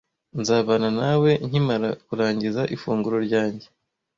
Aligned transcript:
Nzabana 0.39 0.89
nawe 0.99 1.31
nkimara 1.47 1.89
kurangiza 2.05 2.61
ifunguro 2.75 3.17
ryanjye. 3.27 3.67